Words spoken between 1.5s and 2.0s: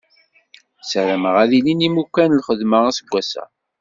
ilin